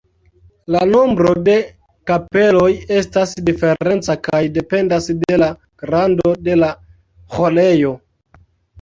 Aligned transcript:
La 0.75 0.79
nombro 0.91 1.33
de 1.47 1.57
kapeloj 2.13 2.71
estas 3.01 3.35
diferenca 3.51 4.17
kaj 4.31 4.43
dependas 4.59 5.13
de 5.23 5.41
la 5.45 5.53
grando 5.87 6.37
de 6.51 6.61
la 6.67 6.75
ĥorejo. 7.39 7.99